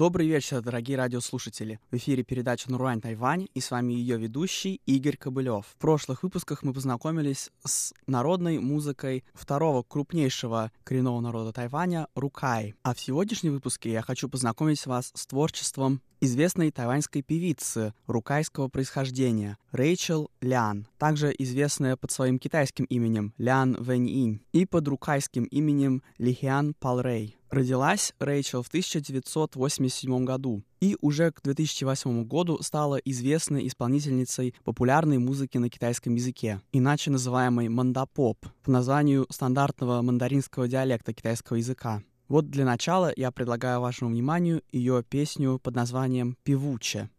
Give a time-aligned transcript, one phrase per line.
[0.00, 1.78] Добрый вечер, дорогие радиослушатели.
[1.90, 5.66] В эфире передача «Нурань Тайвань» и с вами ее ведущий Игорь Кобылев.
[5.66, 12.74] В прошлых выпусках мы познакомились с народной музыкой второго крупнейшего коренного народа Тайваня— Рукай.
[12.82, 19.58] А в сегодняшнем выпуске я хочу познакомить вас с творчеством известной тайваньской певицы рукайского происхождения
[19.70, 26.72] Рэйчел Лян, также известная под своим китайским именем Лян Вэнь-инь и под рукайским именем Лихиан
[26.72, 27.36] Палрей.
[27.50, 35.58] Родилась Рэйчел в 1987 году и уже к 2008 году стала известной исполнительницей популярной музыки
[35.58, 42.04] на китайском языке, иначе называемой мандапоп, по названию стандартного мандаринского диалекта китайского языка.
[42.28, 47.10] Вот для начала я предлагаю вашему вниманию ее песню под названием «Певуче».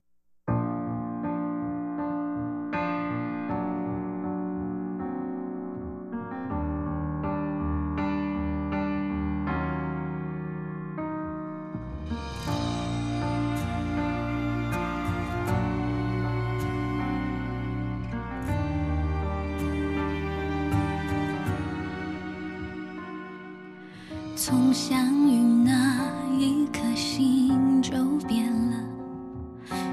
[24.43, 24.97] 从相
[25.29, 25.99] 遇那
[26.35, 27.91] 一颗心就
[28.27, 28.77] 变了，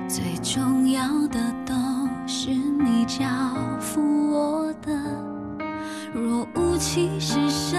[0.08, 1.74] 最重要的都
[2.26, 3.26] 是你交
[3.78, 4.00] 付
[4.32, 4.90] 我的。
[6.14, 7.78] 若无其事深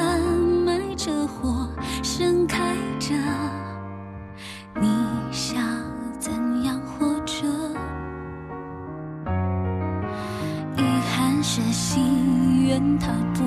[0.64, 1.68] 埋着火
[2.04, 3.16] 盛开着，
[4.80, 4.88] 你
[5.32, 5.60] 想
[6.20, 6.32] 怎
[6.66, 7.48] 样活着？
[10.78, 13.42] 遗憾是心愿它剥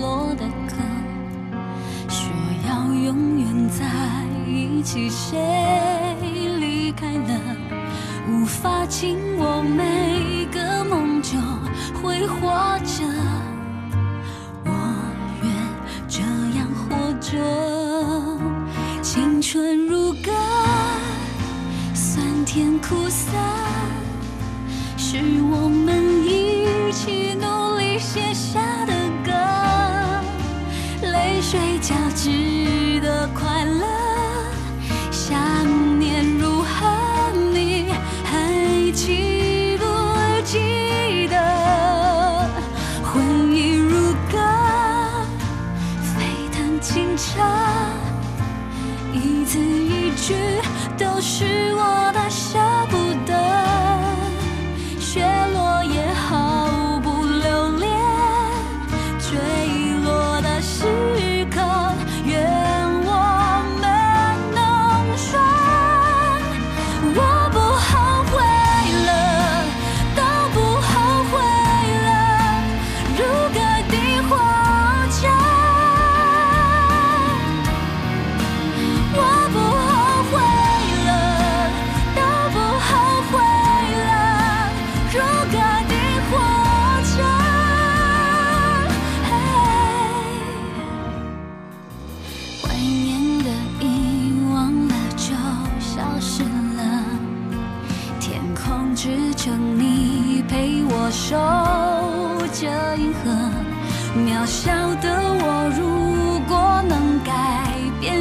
[0.00, 0.87] 落的壳。
[3.04, 3.84] 永远在
[4.46, 5.38] 一起，谁
[6.58, 7.40] 离开了，
[8.28, 11.38] 无法紧握每个梦就
[12.00, 13.04] 会活着。
[14.64, 14.70] 我
[15.42, 15.52] 愿
[16.08, 16.22] 这
[16.58, 17.38] 样活着，
[19.02, 20.32] 青春如歌，
[21.94, 23.32] 酸甜苦涩，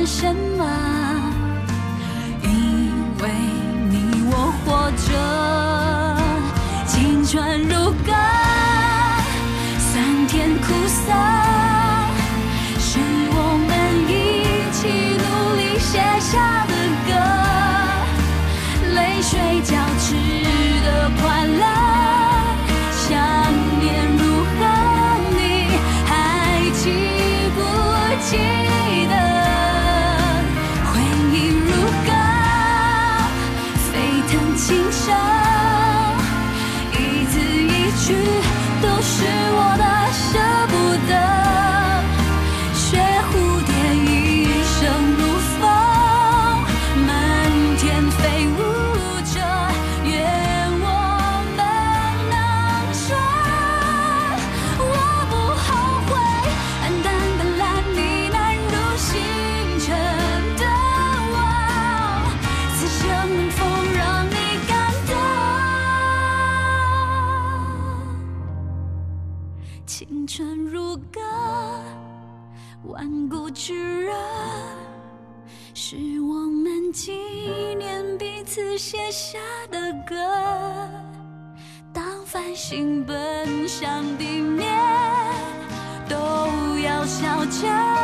[0.07, 0.86] 什么？
[82.69, 84.67] 心奔向地面，
[86.09, 86.17] 都
[86.79, 87.96] 要笑着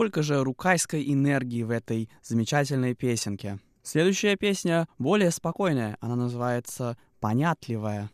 [0.00, 3.58] сколько же рукайской энергии в этой замечательной песенке.
[3.82, 8.08] Следующая песня более спокойная, она называется «Понятливая».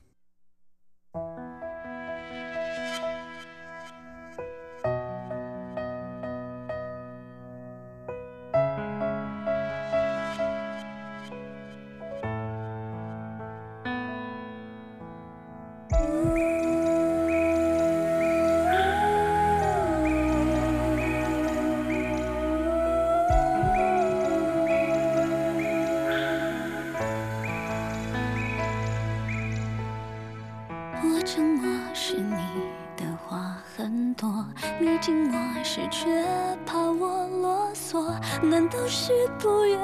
[38.43, 39.79] 难道是不愿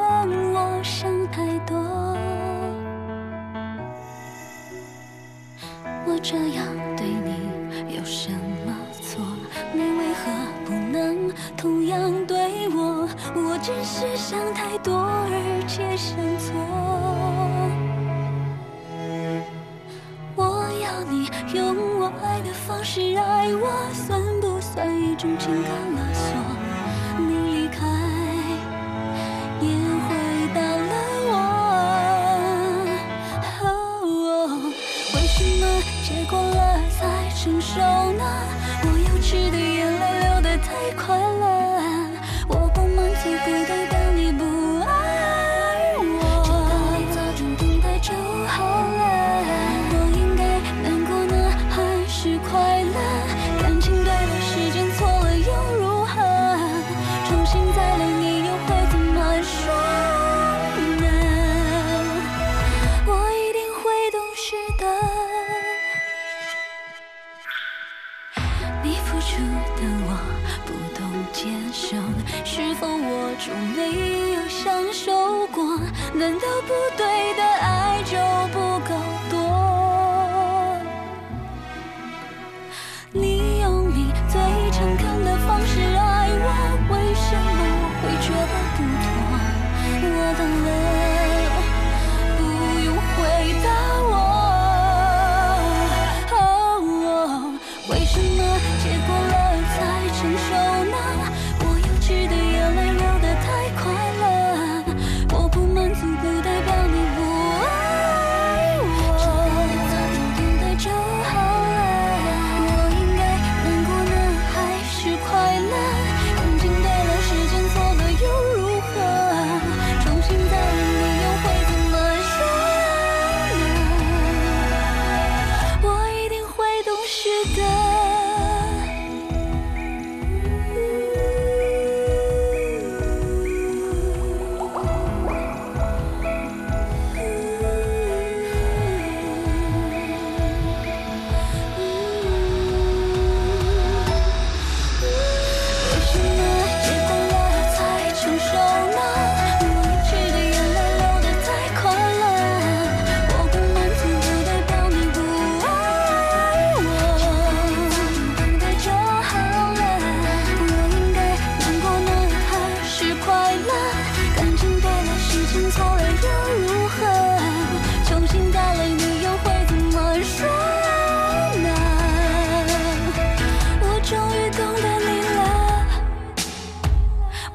[0.52, 1.76] 我想太多？
[6.05, 8.31] 我这样对你有什
[8.67, 9.25] 么错？
[9.73, 10.31] 你为何
[10.64, 13.08] 不能同样对我？
[13.34, 16.52] 我只是想太多，而且想错。
[20.35, 20.43] 我
[20.82, 26.37] 要你用我爱的方式爱我，算不算一种情感勒索？
[27.19, 27.42] 你。
[37.62, 38.62] 守那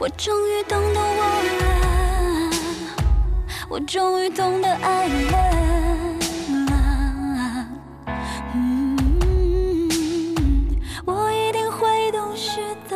[0.08, 1.22] 我终于懂得我
[1.60, 2.50] 了，
[3.70, 5.34] 我终于懂得爱了。
[8.56, 8.96] 嗯，
[11.06, 12.96] 我一定会懂事的。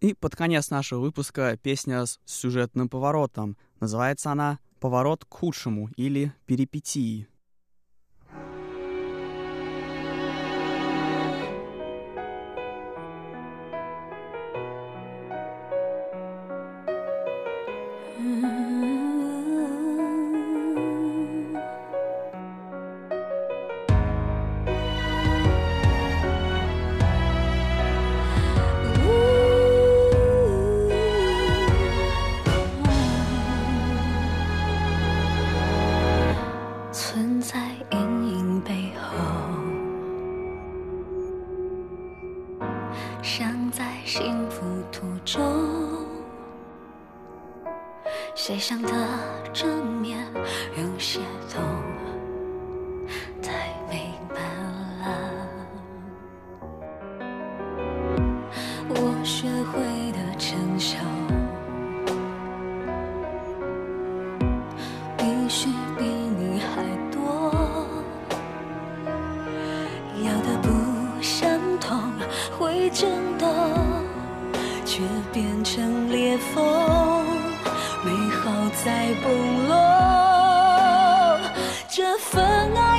[0.00, 3.56] И под конец нашего выпуска песня с сюжетным поворотом.
[3.80, 7.26] Называется она «Поворот к худшему» или «Перипетии».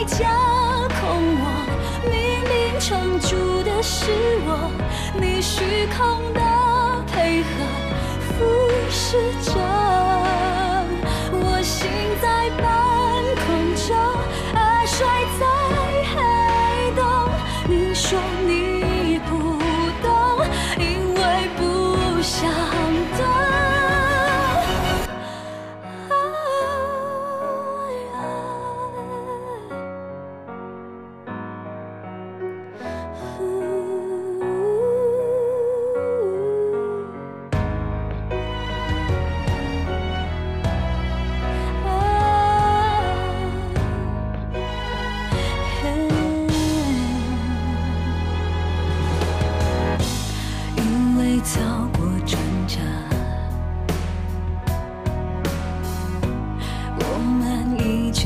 [0.07, 0.25] 架
[0.99, 1.43] 空我，
[2.09, 2.15] 明
[2.47, 4.09] 明撑住的是
[4.45, 4.71] 我，
[5.19, 6.39] 你虚空的
[7.11, 7.47] 配合
[8.21, 8.35] 俯
[8.89, 9.51] 视着，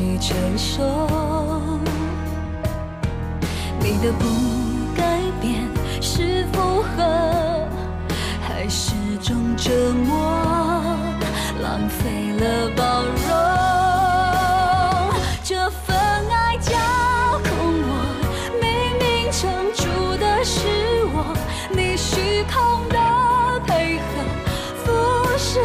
[0.02, 0.82] 们一起承受。
[3.80, 4.26] 你的不
[4.96, 5.70] 改变
[6.02, 7.68] 是否和，
[8.42, 9.70] 还是种折
[10.06, 10.16] 磨，
[11.62, 13.30] 浪费了包容。
[15.44, 16.72] 这份爱架
[17.44, 17.52] 空
[17.84, 17.90] 我，
[18.60, 18.66] 明
[19.00, 19.42] 明撑
[19.74, 19.82] 住
[20.18, 20.68] 的是
[21.14, 21.36] 我，
[21.72, 22.98] 你虚空的
[23.68, 24.04] 配合
[24.86, 24.90] 不
[25.38, 25.60] 是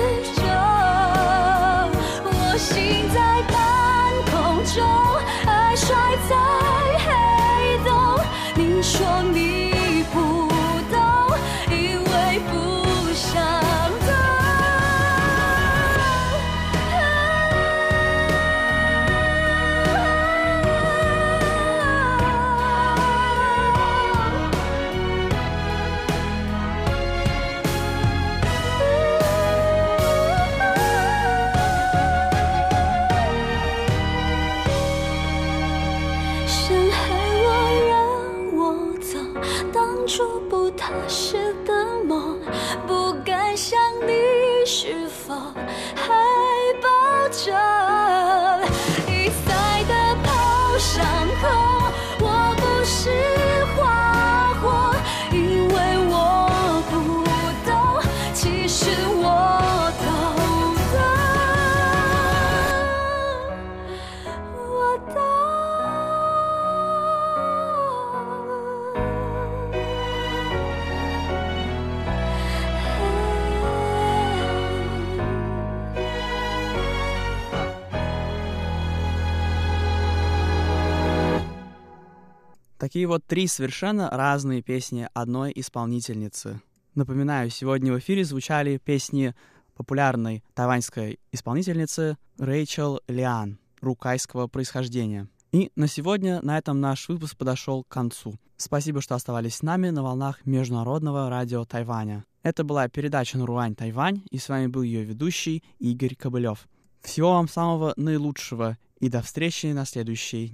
[82.96, 86.62] Такие вот три совершенно разные песни одной исполнительницы.
[86.94, 89.34] Напоминаю, сегодня в эфире звучали песни
[89.74, 95.28] популярной тайваньской исполнительницы Рэйчел Лиан, рукайского происхождения.
[95.52, 98.36] И на сегодня на этом наш выпуск подошел к концу.
[98.56, 102.24] Спасибо, что оставались с нами на волнах Международного радио Тайваня.
[102.42, 106.66] Это была передача «Наруань Тайвань», и с вами был ее ведущий Игорь Кобылев.
[107.02, 110.50] Всего вам самого наилучшего и до встречи на следующей